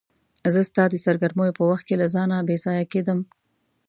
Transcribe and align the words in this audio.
زه 0.53 0.61
ستا 0.69 0.83
د 0.89 0.95
سرګرمیو 1.05 1.57
په 1.59 1.63
وخت 1.69 1.83
کې 1.87 1.95
له 2.01 2.07
ځانه 2.13 2.35
بې 2.47 2.55
ځانه 2.63 2.85
کېدم. 2.93 3.19